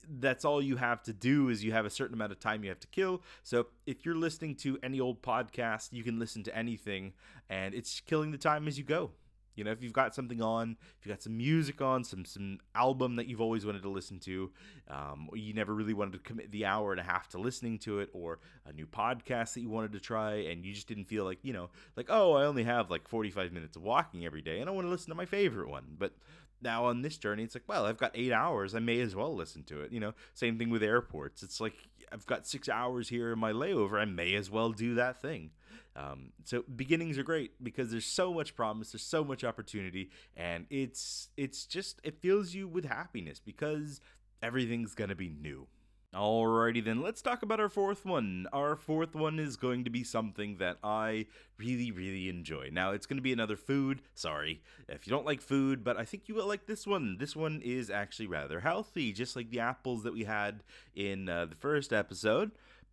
[0.10, 2.70] that's all you have to do is you have a certain amount of time you
[2.70, 3.22] have to kill.
[3.44, 7.14] So if you're listening to any old podcast, you can listen to anything
[7.50, 9.12] and it's killing the time as you go.
[9.56, 12.60] You know, if you've got something on, if you got some music on, some some
[12.76, 14.52] album that you've always wanted to listen to,
[14.90, 18.00] um, you never really wanted to commit the hour and a half to listening to
[18.00, 21.26] it, or a new podcast that you wanted to try, and you just didn't feel
[21.26, 24.60] like, you know, like oh, I only have like 45 minutes of walking every day,
[24.60, 25.96] and I want to listen to my favorite one.
[25.98, 26.14] But
[26.62, 29.36] now on this journey, it's like, well, I've got eight hours, I may as well
[29.36, 29.92] listen to it.
[29.92, 31.44] You know, same thing with airports.
[31.44, 31.76] It's like
[32.12, 35.52] I've got six hours here in my layover, I may as well do that thing.
[35.96, 40.66] Um, so beginnings are great because there's so much promise, there's so much opportunity, and
[40.70, 44.00] it's it's just it fills you with happiness because
[44.42, 45.68] everything's gonna be new.
[46.14, 48.46] Alrighty then, let's talk about our fourth one.
[48.52, 51.28] Our fourth one is going to be something that I
[51.58, 52.68] really, really enjoy.
[52.70, 54.02] Now, it's going to be another food.
[54.14, 57.16] Sorry if you don't like food, but I think you will like this one.
[57.18, 61.46] This one is actually rather healthy, just like the apples that we had in uh,
[61.46, 62.52] the first episode.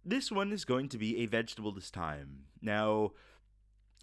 [0.09, 2.45] This one is going to be a vegetable this time.
[2.63, 3.13] Now,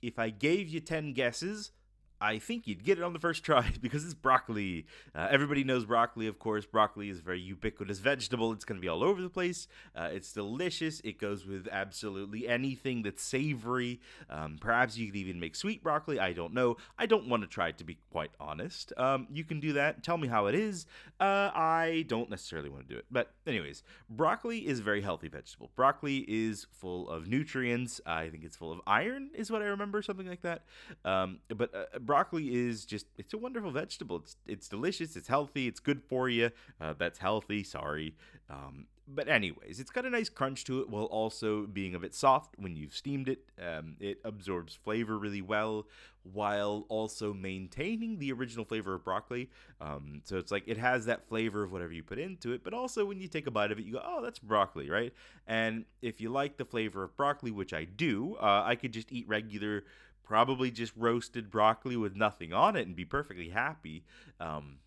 [0.03, 1.71] if I gave you 10 guesses,
[2.21, 4.85] I think you'd get it on the first try because it's broccoli.
[5.13, 6.65] Uh, everybody knows broccoli, of course.
[6.65, 8.51] Broccoli is a very ubiquitous vegetable.
[8.51, 9.67] It's going to be all over the place.
[9.95, 11.01] Uh, it's delicious.
[11.03, 13.99] It goes with absolutely anything that's savory.
[14.29, 16.19] Um, perhaps you could even make sweet broccoli.
[16.19, 16.77] I don't know.
[16.97, 18.93] I don't want to try it, to be quite honest.
[18.97, 20.03] Um, you can do that.
[20.03, 20.85] Tell me how it is.
[21.19, 23.05] Uh, I don't necessarily want to do it.
[23.11, 25.71] But, anyways, broccoli is a very healthy vegetable.
[25.75, 27.99] Broccoli is full of nutrients.
[28.05, 30.63] I think it's full of iron, is what I remember, something like that.
[31.03, 34.17] Um, but uh, broccoli is just it's a wonderful vegetable.
[34.17, 36.51] It's it's delicious, it's healthy, it's good for you.
[36.79, 38.15] Uh, that's healthy, sorry.
[38.49, 42.15] Um, but anyways, it's got a nice crunch to it while also being a bit
[42.15, 43.39] soft when you've steamed it.
[43.61, 45.85] Um, it absorbs flavor really well
[46.23, 49.51] while also maintaining the original flavor of broccoli.
[49.79, 52.73] Um, so it's like it has that flavor of whatever you put into it, but
[52.73, 55.13] also when you take a bite of it, you go, "Oh, that's broccoli," right?
[55.45, 59.11] And if you like the flavor of broccoli, which I do, uh, I could just
[59.11, 59.83] eat regular
[60.25, 64.03] probably just roasted broccoli with nothing on it and be perfectly happy.
[64.39, 64.77] Um,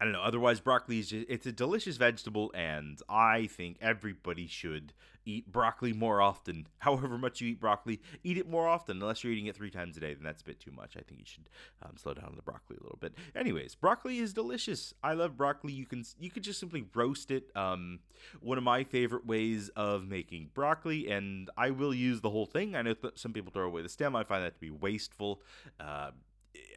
[0.00, 0.22] I don't know.
[0.22, 4.92] Otherwise, broccoli is just, it's a delicious vegetable, and I think everybody should
[5.24, 6.66] eat broccoli more often.
[6.78, 9.00] However much you eat broccoli, eat it more often.
[9.00, 10.96] Unless you're eating it three times a day, then that's a bit too much.
[10.96, 11.48] I think you should
[11.82, 13.14] um, slow down on the broccoli a little bit.
[13.34, 14.92] Anyways, broccoli is delicious.
[15.02, 15.72] I love broccoli.
[15.72, 17.50] You can you could just simply roast it.
[17.56, 18.00] Um,
[18.40, 22.76] one of my favorite ways of making broccoli, and I will use the whole thing.
[22.76, 24.14] I know that some people throw away the stem.
[24.14, 25.42] I find that to be wasteful.
[25.80, 26.10] Uh,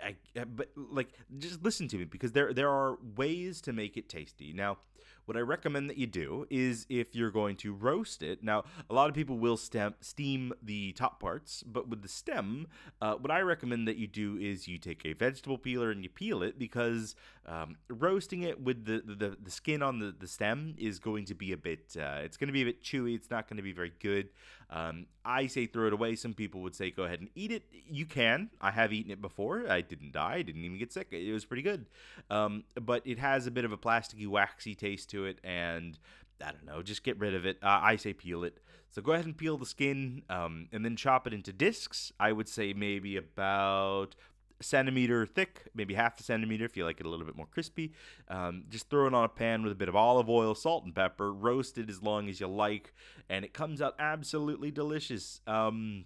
[0.03, 0.15] I,
[0.45, 4.53] but like just listen to me because there there are ways to make it tasty.
[4.53, 4.77] Now,
[5.29, 8.43] what I recommend that you do is if you're going to roast it.
[8.43, 12.65] Now, a lot of people will stem, steam the top parts, but with the stem,
[12.99, 16.09] uh, what I recommend that you do is you take a vegetable peeler and you
[16.09, 17.15] peel it because
[17.45, 21.35] um, roasting it with the, the, the skin on the, the stem is going to
[21.35, 23.13] be a bit, uh, it's going to be a bit chewy.
[23.13, 24.29] It's not going to be very good.
[24.71, 26.15] Um, I say throw it away.
[26.15, 27.63] Some people would say go ahead and eat it.
[27.71, 28.49] You can.
[28.61, 29.69] I have eaten it before.
[29.69, 30.35] I didn't die.
[30.35, 31.07] I didn't even get sick.
[31.11, 31.87] It was pretty good.
[32.29, 35.97] Um, but it has a bit of a plasticky, waxy taste to it, and
[36.43, 36.81] I don't know.
[36.83, 37.57] Just get rid of it.
[37.63, 38.59] Uh, I say peel it.
[38.91, 42.11] So go ahead and peel the skin, um, and then chop it into discs.
[42.19, 44.15] I would say maybe about
[44.61, 47.93] centimeter thick, maybe half a centimeter if you like it a little bit more crispy.
[48.27, 50.93] Um, just throw it on a pan with a bit of olive oil, salt, and
[50.93, 51.33] pepper.
[51.33, 52.93] Roast it as long as you like,
[53.29, 55.41] and it comes out absolutely delicious.
[55.47, 56.05] Um,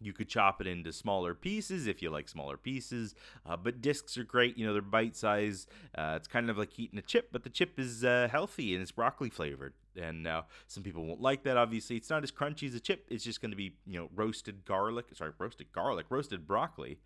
[0.00, 3.14] you could chop it into smaller pieces if you like smaller pieces,
[3.46, 4.58] uh, but discs are great.
[4.58, 5.66] You know, they're bite size.
[5.96, 8.82] Uh, it's kind of like eating a chip, but the chip is uh, healthy and
[8.82, 11.96] it's broccoli flavored and now some people won't like that obviously.
[11.96, 13.06] It's not as crunchy as a chip.
[13.08, 16.98] It's just going to be you know roasted garlic sorry roasted garlic roasted broccoli.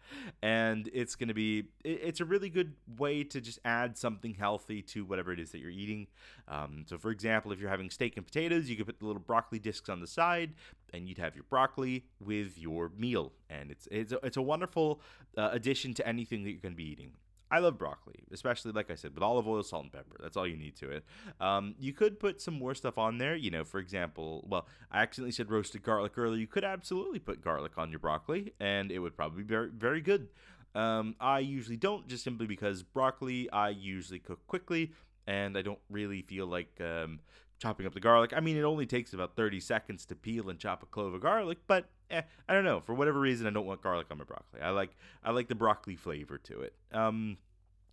[0.42, 4.83] And it's going to be it's a really good way to just add something healthy
[4.83, 6.07] to whatever it is that you're eating.
[6.49, 9.22] Um, so for example if you're having steak and potatoes you could put the little
[9.22, 10.55] broccoli discs on the side
[10.92, 13.33] and you'd have your broccoli with your meal.
[13.51, 15.01] And it's it's a, it's a wonderful
[15.37, 17.12] uh, addition to anything that you're going to be eating
[17.51, 20.17] I love broccoli, especially like I said, with olive oil, salt, and pepper.
[20.21, 21.05] That's all you need to it.
[21.41, 23.37] Um, you could put some more stuff on there.
[23.37, 26.41] You know, for example, well, I accidentally said roasted garlic earlier.
[26.41, 30.01] You could absolutely put garlic on your broccoli, and it would probably be very, very
[30.01, 30.29] good.
[30.75, 34.93] Um, I usually don't, just simply because broccoli I usually cook quickly,
[35.27, 37.21] and I don't really feel like um,
[37.59, 38.33] chopping up the garlic.
[38.37, 41.21] I mean, it only takes about 30 seconds to peel and chop a clove of
[41.21, 42.81] garlic, but eh, I don't know.
[42.81, 44.61] For whatever reason, I don't want garlic on my broccoli.
[44.61, 46.75] I like I like the broccoli flavor to it.
[46.92, 47.38] Um,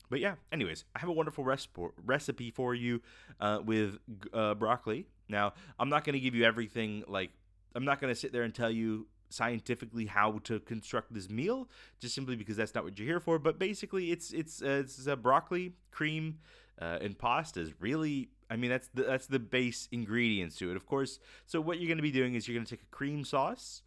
[0.10, 1.43] but yeah, anyways, I have a wonderful
[2.06, 3.02] recipe for you
[3.39, 3.97] uh, with
[4.34, 5.08] uh, broccoli.
[5.30, 7.04] Now, I'm not going to give you everything.
[7.08, 7.32] Like,
[7.73, 11.67] I'm not going to sit there and tell you scientifically how to construct this meal,
[11.99, 13.39] just simply because that's not what you're here for.
[13.39, 16.39] But basically, it's it's uh, it's broccoli, cream,
[16.80, 20.76] uh, and pasta is really I mean, that's the, that's the base ingredients to it,
[20.76, 21.17] of course.
[21.47, 23.82] So what you're going to be doing is you're going to take a cream sauce.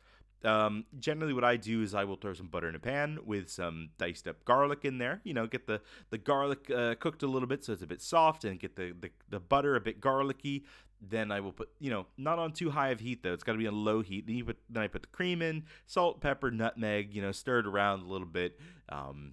[0.45, 3.49] Um, generally, what I do is I will throw some butter in a pan with
[3.49, 5.21] some diced up garlic in there.
[5.25, 8.03] You know, get the the garlic uh, cooked a little bit so it's a bit
[8.03, 10.65] soft, and get the, the the butter a bit garlicky.
[11.01, 13.35] Then I will put, you know, not on too high of heat though.
[13.35, 14.27] It's got to be on low heat.
[14.27, 17.15] Then you put, then I put the cream in, salt, pepper, nutmeg.
[17.15, 18.59] You know, stir it around a little bit.
[18.89, 19.33] Um,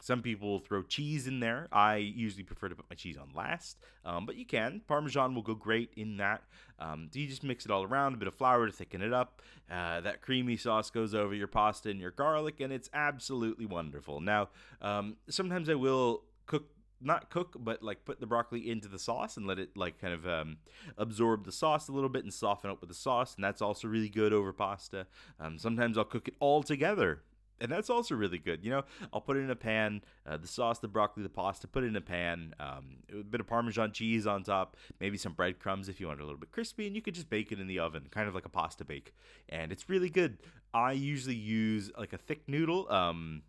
[0.00, 1.68] some people throw cheese in there.
[1.72, 4.82] I usually prefer to put my cheese on last, um, but you can.
[4.88, 6.42] Parmesan will go great in that.
[6.78, 9.12] Um, so you just mix it all around, a bit of flour to thicken it
[9.12, 9.42] up.
[9.70, 14.20] Uh, that creamy sauce goes over your pasta and your garlic, and it's absolutely wonderful.
[14.20, 14.48] Now,
[14.80, 16.64] um, sometimes I will cook
[17.00, 20.12] not cook, but like put the broccoli into the sauce and let it like kind
[20.12, 20.58] of um,
[20.98, 23.88] absorb the sauce a little bit and soften up with the sauce, and that's also
[23.88, 25.06] really good over pasta.
[25.38, 27.22] Um, sometimes I'll cook it all together
[27.60, 28.64] and that's also really good.
[28.64, 31.66] You know, I'll put it in a pan, uh, the sauce, the broccoli, the pasta,
[31.66, 35.32] put it in a pan, um, a bit of Parmesan cheese on top, maybe some
[35.32, 37.60] breadcrumbs if you want it a little bit crispy, and you could just bake it
[37.60, 39.12] in the oven, kind of like a pasta bake,
[39.48, 40.38] and it's really good.
[40.72, 42.90] I usually use like a thick noodle.
[42.90, 43.42] Um,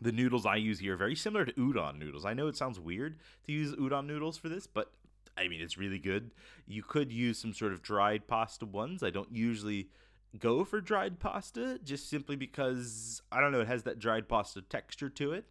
[0.00, 2.24] the noodles I use here are very similar to udon noodles.
[2.24, 4.92] I know it sounds weird to use udon noodles for this, but
[5.36, 6.32] I mean it's really good.
[6.66, 9.02] You could use some sort of dried pasta ones.
[9.02, 9.88] I don't usually
[10.38, 14.62] go for dried pasta just simply because I don't know it has that dried pasta
[14.62, 15.44] texture to it.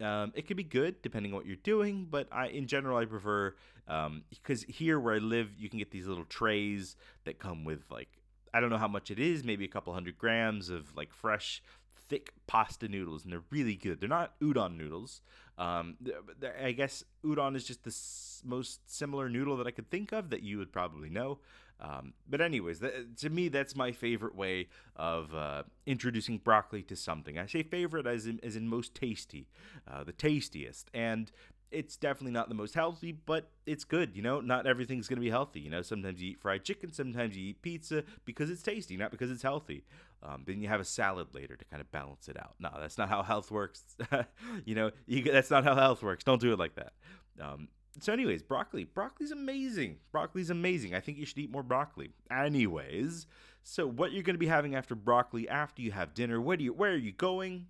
[0.00, 3.04] Um, it could be good depending on what you're doing, but I in general I
[3.04, 3.54] prefer
[3.86, 7.84] because um, here where I live you can get these little trays that come with
[7.90, 8.08] like
[8.52, 11.62] I don't know how much it is, maybe a couple hundred grams of like fresh
[12.08, 14.00] thick pasta noodles, and they're really good.
[14.00, 15.20] They're not udon noodles.
[15.58, 19.70] Um, they're, they're, I guess udon is just the s- most similar noodle that I
[19.70, 21.38] could think of that you would probably know.
[21.80, 22.82] Um, but anyways,
[23.18, 27.38] to me, that's my favorite way of uh, introducing broccoli to something.
[27.38, 29.48] I say favorite as in, as in most tasty,
[29.90, 31.30] uh, the tastiest, and
[31.74, 34.14] it's definitely not the most healthy, but it's good.
[34.14, 35.60] You know, not everything's going to be healthy.
[35.60, 39.10] You know, sometimes you eat fried chicken, sometimes you eat pizza because it's tasty, not
[39.10, 39.84] because it's healthy.
[40.22, 42.54] Um, then you have a salad later to kind of balance it out.
[42.58, 43.82] No, that's not how health works.
[44.64, 46.24] you know, you, that's not how health works.
[46.24, 46.92] Don't do it like that.
[47.40, 47.68] Um,
[48.00, 48.84] so, anyways, broccoli.
[48.84, 49.98] Broccoli's amazing.
[50.12, 50.94] Broccoli's amazing.
[50.94, 52.10] I think you should eat more broccoli.
[52.30, 53.26] Anyways,
[53.62, 56.40] so what you're going to be having after broccoli after you have dinner?
[56.40, 57.66] Where do you where are you going?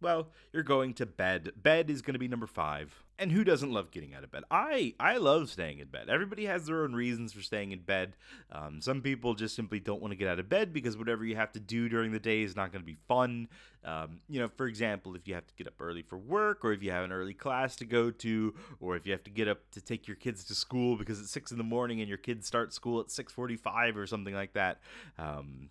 [0.00, 1.52] Well, you're going to bed.
[1.56, 3.05] Bed is going to be number five.
[3.18, 4.44] And who doesn't love getting out of bed?
[4.50, 6.10] I I love staying in bed.
[6.10, 8.14] Everybody has their own reasons for staying in bed.
[8.52, 11.34] Um, some people just simply don't want to get out of bed because whatever you
[11.36, 13.48] have to do during the day is not going to be fun.
[13.84, 16.72] Um, you know, for example, if you have to get up early for work, or
[16.72, 19.48] if you have an early class to go to, or if you have to get
[19.48, 22.18] up to take your kids to school because it's six in the morning and your
[22.18, 24.80] kids start school at six forty-five or something like that.
[25.18, 25.70] Um,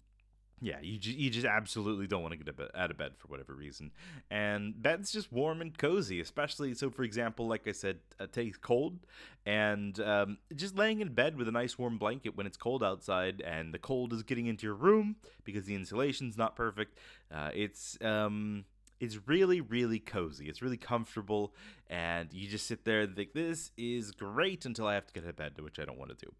[0.62, 3.54] yeah, you just, you just absolutely don't want to get out of bed for whatever
[3.54, 3.91] reason.
[4.32, 6.89] And bed's just warm and cozy, especially so.
[6.89, 9.00] For example, like I said, it takes cold,
[9.46, 13.41] and um, just laying in bed with a nice warm blanket when it's cold outside
[13.41, 16.98] and the cold is getting into your room because the insulation's not perfect.
[17.34, 18.63] Uh, it's um,
[19.06, 21.54] it's really really cozy it's really comfortable
[21.89, 25.26] and you just sit there and think this is great until i have to get
[25.26, 26.32] to bed which i don't want to do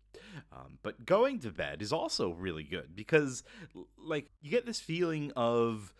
[0.51, 3.43] um, but going to bed is also really good because
[3.97, 5.93] like you get this feeling of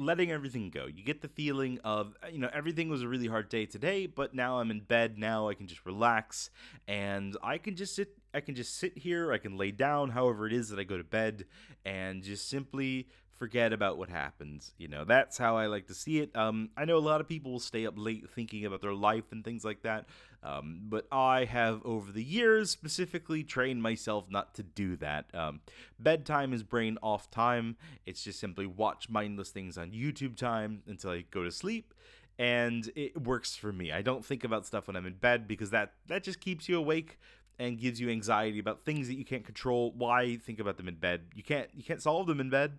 [0.00, 0.86] letting everything go.
[0.86, 4.34] You get the feeling of, you know, everything was a really hard day today, but
[4.34, 5.18] now I'm in bed.
[5.18, 6.48] Now I can just relax
[6.88, 10.46] and I can just sit I can just sit here, I can lay down however
[10.46, 11.46] it is that I go to bed
[11.84, 13.08] and just simply
[13.40, 14.72] forget about what happens.
[14.76, 16.36] You know, that's how I like to see it.
[16.36, 19.32] Um, I know a lot of people will stay up late thinking about their life
[19.32, 20.04] and things like that.
[20.42, 25.34] Um, but I have, over the years, specifically trained myself not to do that.
[25.34, 25.60] Um,
[25.98, 27.78] bedtime is brain off time.
[28.04, 31.94] It's just simply watch mindless things on YouTube time until I go to sleep
[32.38, 33.90] and it works for me.
[33.90, 36.76] I don't think about stuff when I'm in bed because that that just keeps you
[36.76, 37.18] awake
[37.58, 39.92] and gives you anxiety about things that you can't control.
[39.96, 41.22] Why think about them in bed?
[41.34, 42.78] You can't you can't solve them in bed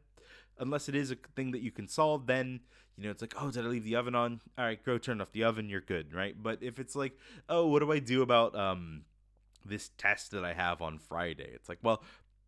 [0.62, 2.62] unless it is a thing that you can solve, then
[2.96, 4.40] you know it's like, oh, did I leave the oven on?
[4.58, 5.68] All right, go turn off the oven.
[5.68, 6.36] You're good, right?
[6.42, 7.18] But if it's like,
[7.50, 9.02] oh, what do I do about um
[9.66, 11.50] this test that I have on Friday?
[11.54, 12.04] It's like, well,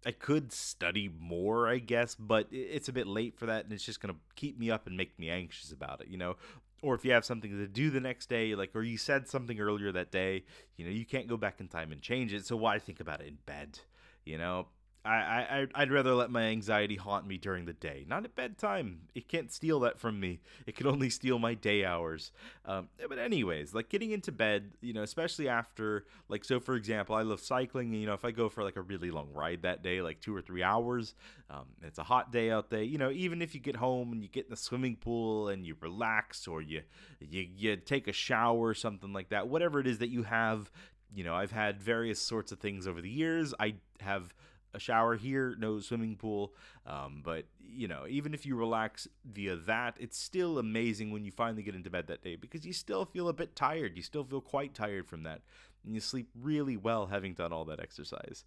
[0.06, 3.84] I could study more, I guess, but it's a bit late for that, and it's
[3.84, 6.36] just gonna keep me up and make me anxious about it, you know.
[6.82, 9.58] Or if you have something to do the next day, like, or you said something
[9.58, 10.44] earlier that day,
[10.76, 12.46] you know, you can't go back in time and change it.
[12.46, 13.80] So why think about it in bed?
[14.26, 14.68] You know,
[15.06, 19.02] I, I I'd rather let my anxiety haunt me during the day, not at bedtime.
[19.14, 20.40] It can't steal that from me.
[20.66, 22.32] It can only steal my day hours.
[22.66, 26.62] Um, but anyways, like getting into bed, you know, especially after like so.
[26.62, 27.94] For example, I love cycling.
[27.94, 30.34] You know, if I go for like a really long ride that day, like two
[30.34, 31.16] or three hours,
[31.50, 32.84] um, it's a hot day out there.
[32.84, 35.66] You know, even if you get home and you get in the swimming pool and
[35.66, 36.82] you relax or you
[37.20, 40.72] you you take a shower or something like that, whatever it is that you have.
[41.16, 43.54] You know, I've had various sorts of things over the years.
[43.60, 44.34] I have
[44.74, 46.54] a shower here, no swimming pool.
[46.86, 51.32] Um, but you know, even if you relax via that, it's still amazing when you
[51.32, 53.96] finally get into bed that day because you still feel a bit tired.
[53.96, 55.42] You still feel quite tired from that,
[55.86, 58.44] and you sleep really well having done all that exercise.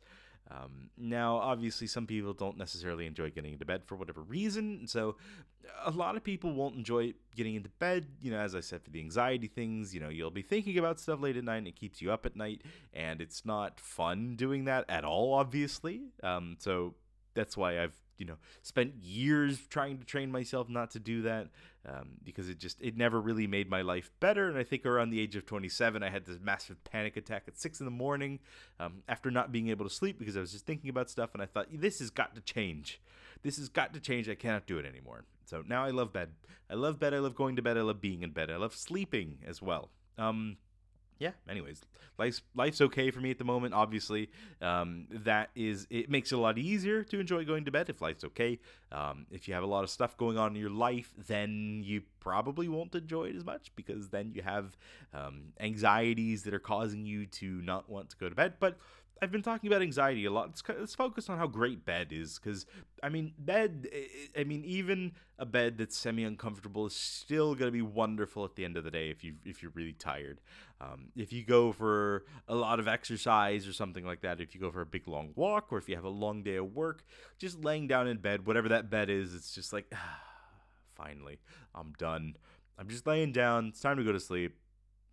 [0.50, 5.16] Um, now, obviously, some people don't necessarily enjoy getting into bed for whatever reason, so
[5.84, 8.06] a lot of people won't enjoy getting into bed.
[8.22, 11.00] You know, as I said, for the anxiety things, you know, you'll be thinking about
[11.00, 14.36] stuff late at night, and it keeps you up at night, and it's not fun
[14.36, 16.02] doing that at all, obviously.
[16.22, 16.94] Um, so
[17.34, 21.48] that's why I've you know spent years trying to train myself not to do that
[21.88, 24.48] um, because it just it never really made my life better.
[24.48, 27.56] And i think around the age of 27 i had this massive panic attack at
[27.58, 28.40] 6 in the morning
[28.80, 31.30] um, after not being able to sleep because i was just thinking about stuff.
[31.34, 33.00] And i thought this has got to change.
[33.42, 34.28] This has got to change.
[34.28, 35.24] I cannot do it anymore.
[35.44, 36.30] So now i love bed.
[36.68, 37.14] I love bed.
[37.14, 37.78] I love going to bed.
[37.78, 38.50] I love being in bed.
[38.50, 39.90] I love sleeping as well.
[40.18, 40.56] Um,
[41.18, 41.82] yeah anyways
[42.18, 46.36] life's life's okay for me at the moment obviously um, that is it makes it
[46.36, 48.58] a lot easier to enjoy going to bed if life's okay
[48.92, 52.02] um, if you have a lot of stuff going on in your life then you
[52.20, 54.76] probably won't enjoy it as much because then you have
[55.14, 58.78] um, anxieties that are causing you to not want to go to bed but
[59.22, 60.48] I've been talking about anxiety a lot.
[60.48, 62.66] Let's, let's focus on how great bed is, because
[63.02, 63.88] I mean, bed.
[64.38, 68.64] I mean, even a bed that's semi uncomfortable is still gonna be wonderful at the
[68.64, 70.40] end of the day if you if you're really tired.
[70.80, 74.60] Um, if you go for a lot of exercise or something like that, if you
[74.60, 77.04] go for a big long walk, or if you have a long day of work,
[77.38, 80.20] just laying down in bed, whatever that bed is, it's just like, ah,
[80.94, 81.38] finally,
[81.74, 82.36] I'm done.
[82.78, 83.68] I'm just laying down.
[83.68, 84.56] It's time to go to sleep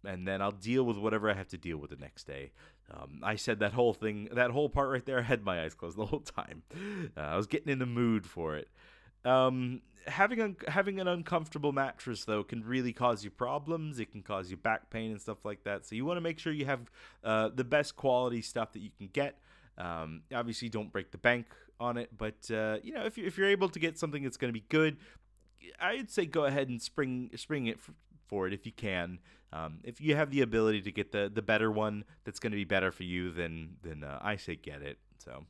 [0.06, 2.52] and then I'll deal with whatever I have to deal with the next day.
[2.92, 5.74] Um, I said that whole thing, that whole part right there, I had my eyes
[5.74, 6.64] closed the whole time.
[7.16, 8.68] Uh, I was getting in the mood for it.
[9.26, 14.00] Um, having a, having an uncomfortable mattress though can really cause you problems.
[14.00, 15.86] It can cause you back pain and stuff like that.
[15.86, 16.92] So you want to make sure you have
[17.24, 19.40] uh, the best quality stuff that you can get.
[19.78, 21.48] Um, obviously, don't break the bank
[21.80, 24.38] on it, but uh, you know if you if you're able to get something that's
[24.38, 24.98] going to be good,
[25.80, 27.80] I'd say go ahead and spring spring it
[28.28, 29.20] for it if you can.
[29.52, 32.58] Um, if you have the ability to get the the better one, that's going to
[32.58, 33.32] be better for you.
[33.32, 34.98] Then then uh, I say get it.
[35.18, 35.46] So.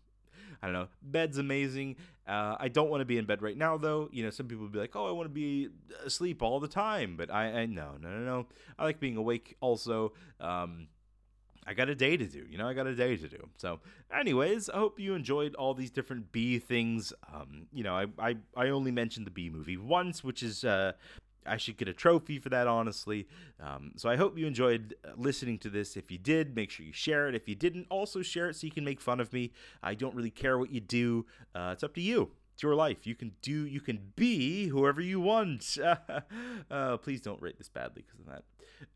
[0.62, 0.88] I don't know.
[1.02, 1.96] Bed's amazing.
[2.28, 4.10] Uh, I don't want to be in bed right now, though.
[4.12, 5.70] You know, some people be like, "Oh, I want to be
[6.06, 8.46] asleep all the time," but I, I no, no, no, no.
[8.80, 9.56] I like being awake.
[9.60, 10.88] Also, um,
[11.66, 12.46] I got a day to do.
[12.50, 13.50] You know, I got a day to do.
[13.58, 13.80] So,
[14.14, 17.14] anyways, I hope you enjoyed all these different B things.
[17.34, 20.94] Um, you know, I, I, I only mentioned the Bee Movie once, which is uh,
[21.46, 23.28] I should get a trophy for that, honestly.
[23.60, 25.96] Um, so I hope you enjoyed uh, listening to this.
[25.98, 27.36] If you did, make sure you share it.
[27.36, 29.52] If you didn't, also share it so you can make fun of me.
[29.82, 31.26] I don't really care what you do.
[31.54, 32.32] Uh, it's up to you.
[32.54, 33.08] It's your life.
[33.08, 33.66] You can do.
[33.66, 35.78] You can be whoever you want.
[36.72, 38.44] uh, please don't rate this badly because of that.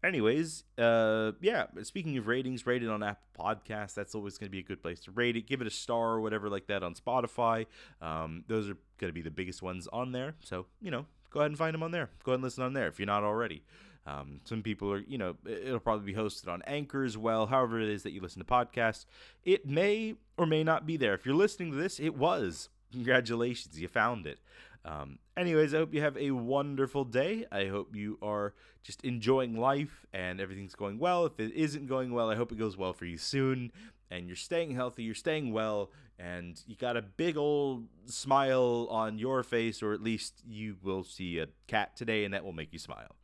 [0.03, 1.65] Anyways, uh, yeah.
[1.81, 3.95] Speaking of ratings, rate it on Apple Podcasts.
[3.95, 5.47] That's always going to be a good place to rate it.
[5.47, 7.65] Give it a star or whatever like that on Spotify.
[8.01, 10.35] Um, those are going to be the biggest ones on there.
[10.43, 12.09] So you know, go ahead and find them on there.
[12.23, 13.63] Go ahead and listen on there if you're not already.
[14.05, 17.47] Um, some people are, you know, it'll probably be hosted on Anchor as well.
[17.47, 19.05] However, it is that you listen to podcasts,
[19.43, 21.13] it may or may not be there.
[21.13, 22.69] If you're listening to this, it was.
[22.93, 24.39] Congratulations, you found it.
[24.85, 27.45] Um, anyways, I hope you have a wonderful day.
[27.51, 31.25] I hope you are just enjoying life and everything's going well.
[31.25, 33.73] If it isn't going well, I hope it goes well for you soon.
[34.09, 39.17] And you're staying healthy, you're staying well, and you got a big old smile on
[39.17, 42.71] your face, or at least you will see a cat today, and that will make
[42.71, 43.15] you smile.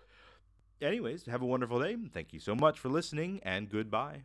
[0.81, 1.95] Anyways, have a wonderful day.
[2.13, 4.23] Thank you so much for listening, and goodbye.